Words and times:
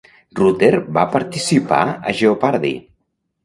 Rutter 0.37 0.71
va 0.95 1.03
participar 1.17 1.85
a 1.93 2.17
Jeopardy! 2.23 2.77